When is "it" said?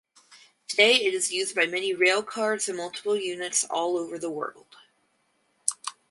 0.95-1.13